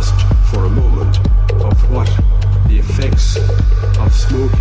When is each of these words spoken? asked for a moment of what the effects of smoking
asked 0.00 0.50
for 0.50 0.64
a 0.64 0.70
moment 0.70 1.18
of 1.62 1.76
what 1.92 2.08
the 2.68 2.78
effects 2.78 3.36
of 3.98 4.10
smoking 4.14 4.59